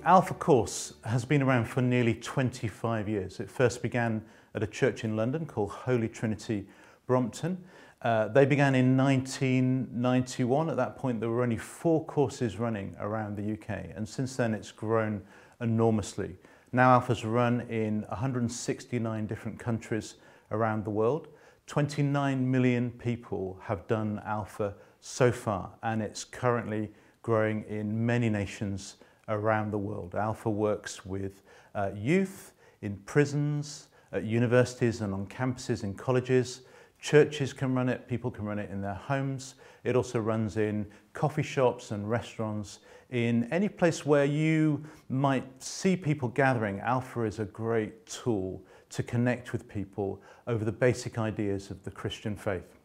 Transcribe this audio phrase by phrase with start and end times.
[0.00, 3.38] The Alpha course has been around for nearly 25 years.
[3.38, 4.24] It first began
[4.54, 6.66] at a church in London called Holy Trinity
[7.06, 7.62] Brompton.
[8.00, 10.70] Uh, they began in 1991.
[10.70, 14.54] At that point, there were only four courses running around the UK, and since then
[14.54, 15.20] it's grown
[15.60, 16.34] enormously.
[16.72, 20.14] Now Alpha's run in 169 different countries
[20.50, 21.28] around the world.
[21.66, 26.90] 29 million people have done Alpha so far, and it's currently
[27.20, 28.96] growing in many nations
[29.30, 30.14] around the world.
[30.14, 31.42] Alpha works with
[31.74, 32.52] uh, youth
[32.82, 36.62] in prisons, at universities and on campuses in colleges,
[37.00, 39.54] Churches can run it, people can run it in their homes.
[39.84, 42.80] It also runs in coffee shops and restaurants.
[43.10, 49.02] In any place where you might see people gathering, Alpha is a great tool to
[49.02, 52.79] connect with people over the basic ideas of the Christian faith.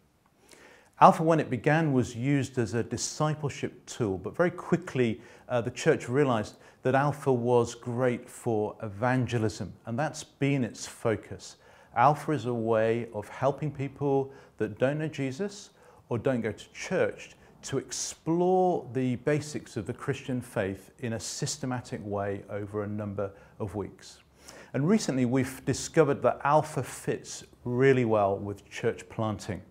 [1.01, 5.71] Alpha, when it began, was used as a discipleship tool, but very quickly uh, the
[5.71, 11.57] church realized that Alpha was great for evangelism, and that's been its focus.
[11.97, 15.71] Alpha is a way of helping people that don't know Jesus
[16.07, 17.31] or don't go to church
[17.63, 23.31] to explore the basics of the Christian faith in a systematic way over a number
[23.59, 24.19] of weeks.
[24.73, 29.61] And recently we've discovered that Alpha fits really well with church planting.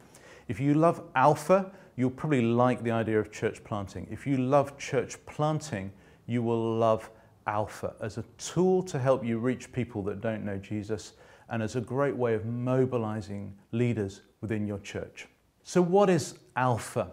[0.48, 4.06] If you love Alpha, you'll probably like the idea of church planting.
[4.10, 5.92] If you love church planting,
[6.26, 7.10] you will love
[7.46, 11.14] Alpha as a tool to help you reach people that don't know Jesus
[11.48, 15.28] and as a great way of mobilizing leaders within your church.
[15.62, 17.10] So, what is Alpha?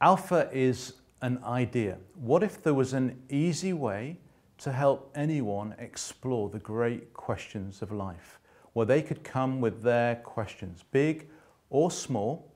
[0.00, 1.98] Alpha is an idea.
[2.14, 4.18] What if there was an easy way
[4.58, 8.38] to help anyone explore the great questions of life,
[8.72, 11.28] where they could come with their questions, big
[11.70, 12.52] or small,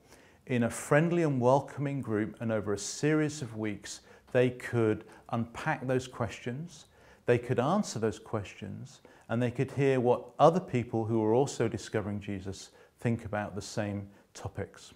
[0.51, 4.01] in a friendly and welcoming group, and over a series of weeks,
[4.33, 6.87] they could unpack those questions,
[7.25, 8.99] they could answer those questions,
[9.29, 13.61] and they could hear what other people who were also discovering Jesus think about the
[13.61, 14.93] same topics.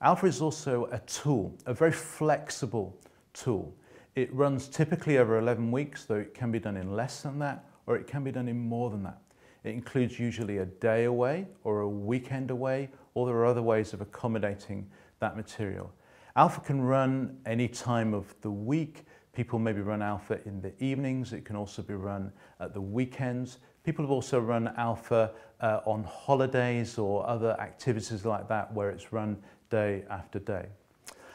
[0.00, 2.96] Alpha is also a tool, a very flexible
[3.32, 3.74] tool.
[4.14, 7.64] It runs typically over 11 weeks, though it can be done in less than that,
[7.86, 9.18] or it can be done in more than that.
[9.64, 13.92] It includes usually a day away or a weekend away, or there are other ways
[13.92, 14.88] of accommodating
[15.20, 15.92] that material.
[16.34, 21.32] Alpha can run any time of the week, People maybe run Alpha in the evenings.
[21.32, 22.30] It can also be run
[22.60, 23.58] at the weekends.
[23.82, 29.10] People have also run Alpha uh, on holidays or other activities like that where it's
[29.12, 29.38] run
[29.70, 30.66] day after day.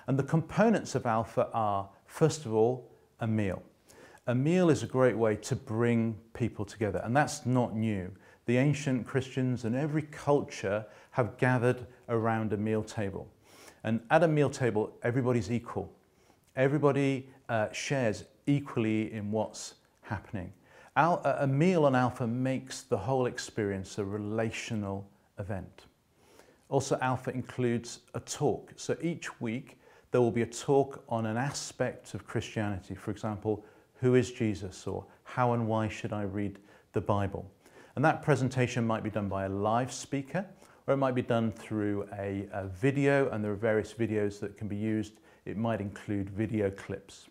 [0.06, 2.88] And the components of Alpha are, first of all,
[3.20, 3.64] a meal.
[4.30, 8.12] A meal is a great way to bring people together, and that's not new.
[8.46, 13.30] The ancient Christians and every culture have gathered around a meal table.
[13.86, 15.90] And at a meal table, everybody's equal.
[16.58, 20.52] Everybody uh, shares equally in what's happening.
[20.98, 25.08] Al a meal on Alpha makes the whole experience a relational
[25.40, 25.86] event.
[26.68, 28.74] Also, Alpha includes a talk.
[28.76, 29.80] So each week,
[30.12, 32.94] there will be a talk on an aspect of Christianity.
[32.94, 33.64] For example,
[34.00, 34.88] who is Jesus?
[34.88, 36.60] Or how and why should I read
[36.94, 37.50] the Bible?
[37.96, 40.46] And that presentation might be done by a live speaker,
[40.86, 44.58] or it might be done through a, a video, and there are various videos that
[44.58, 45.14] can be used
[45.48, 47.28] it might include video clips.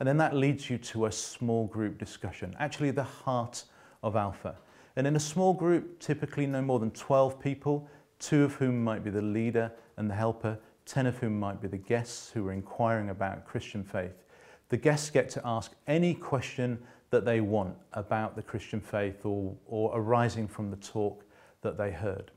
[0.00, 3.64] And then that leads you to a small group discussion, actually the heart
[4.02, 4.56] of Alpha.
[4.96, 9.04] And in a small group, typically no more than 12 people, two of whom might
[9.04, 12.52] be the leader and the helper, 10 of whom might be the guests who are
[12.52, 14.24] inquiring about Christian faith.
[14.72, 16.78] The guests get to ask any question
[17.10, 21.26] that they want about the Christian faith or, or arising from the talk
[21.60, 22.30] that they heard.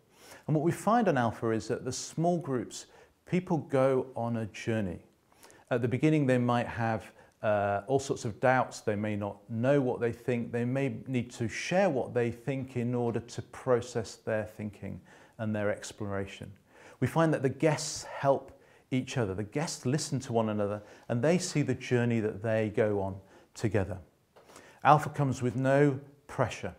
[0.45, 2.87] And what we find on Alpha is that the small groups,
[3.25, 4.99] people go on a journey.
[5.71, 7.09] At the beginning, they might have
[7.41, 8.81] uh, all sorts of doubts.
[8.81, 10.51] They may not know what they think.
[10.51, 14.99] They may need to share what they think in order to process their thinking
[15.37, 16.51] and their exploration.
[16.99, 18.51] We find that the guests help
[18.91, 19.33] each other.
[19.33, 23.15] The guests listen to one another and they see the journey that they go on
[23.53, 23.97] together.
[24.83, 26.75] Alpha comes with no pressure.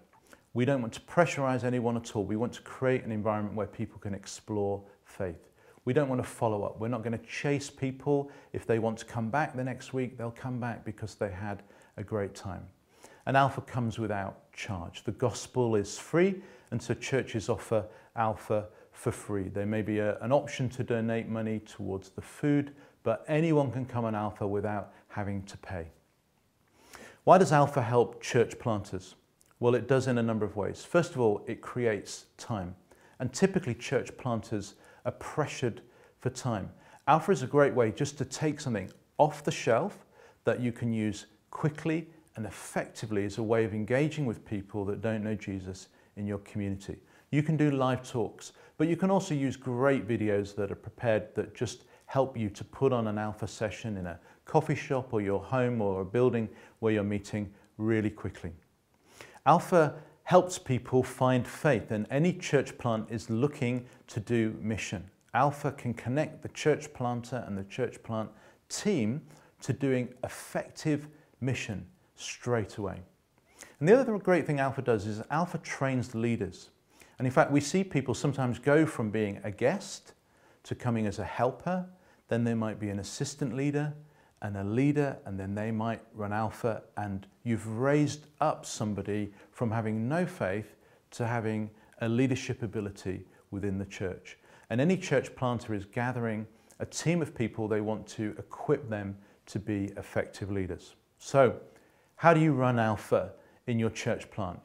[0.54, 2.24] We don't want to pressurize anyone at all.
[2.24, 5.50] We want to create an environment where people can explore faith.
[5.84, 6.80] We don't want to follow up.
[6.80, 8.30] We're not going to chase people.
[8.52, 11.62] If they want to come back the next week, they'll come back because they had
[11.96, 12.66] a great time.
[13.26, 15.04] And Alpha comes without charge.
[15.04, 17.84] The gospel is free, and so churches offer
[18.16, 19.48] Alpha for free.
[19.48, 22.72] There may be a, an option to donate money towards the food,
[23.02, 25.88] but anyone can come on Alpha without having to pay.
[27.24, 29.14] Why does Alpha help church planters?
[29.60, 30.82] Well, it does in a number of ways.
[30.82, 32.74] First of all, it creates time.
[33.20, 35.82] And typically, church planters are pressured
[36.18, 36.70] for time.
[37.06, 40.06] Alpha is a great way just to take something off the shelf
[40.44, 45.02] that you can use quickly and effectively as a way of engaging with people that
[45.02, 46.96] don't know Jesus in your community.
[47.30, 51.34] You can do live talks, but you can also use great videos that are prepared
[51.34, 55.20] that just help you to put on an alpha session in a coffee shop or
[55.20, 58.52] your home or a building where you're meeting really quickly.
[59.44, 65.08] Alpha helps people find faith and any church plant is looking to do mission.
[65.34, 68.30] Alpha can connect the church planter and the church plant
[68.68, 69.20] team
[69.60, 71.08] to doing effective
[71.40, 73.00] mission straight away.
[73.78, 76.70] And the other great thing Alpha does is Alpha trains the leaders.
[77.18, 80.12] And in fact, we see people sometimes go from being a guest
[80.64, 81.86] to coming as a helper,
[82.28, 83.94] then they might be an assistant leader
[84.42, 89.70] and a leader, and then they might run Alpha, and you've raised up somebody from
[89.70, 90.76] having no faith
[91.12, 91.70] to having
[92.02, 94.36] a leadership ability within the church.
[94.68, 96.46] And any church planter is gathering
[96.80, 99.16] a team of people they want to equip them
[99.46, 100.96] to be effective leaders.
[101.18, 101.58] So,
[102.16, 103.32] how do you run Alpha
[103.66, 104.60] in your church plant?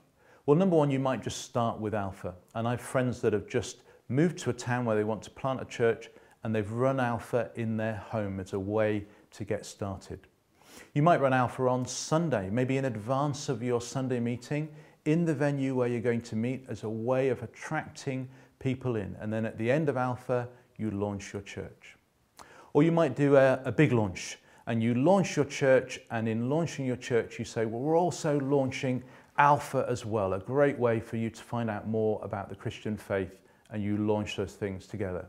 [0.51, 2.35] Well, number one, you might just start with Alpha.
[2.55, 5.29] And I have friends that have just moved to a town where they want to
[5.29, 6.09] plant a church
[6.43, 10.27] and they've run Alpha in their home as a way to get started.
[10.93, 14.67] You might run Alpha on Sunday, maybe in advance of your Sunday meeting
[15.05, 18.27] in the venue where you're going to meet as a way of attracting
[18.59, 19.15] people in.
[19.21, 21.95] And then at the end of Alpha, you launch your church.
[22.73, 24.37] Or you might do a, a big launch
[24.67, 28.37] and you launch your church and in launching your church you say, well, we're also
[28.41, 29.01] launching
[29.41, 32.95] Alpha as well, a great way for you to find out more about the Christian
[32.95, 33.39] faith
[33.71, 35.25] and you launch those things together.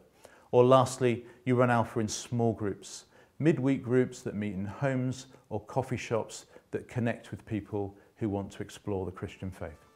[0.50, 3.06] Or lastly, you run Alpha in small groups,
[3.38, 8.50] midweek groups that meet in homes or coffee shops that connect with people who want
[8.52, 9.91] to explore the Christian faith.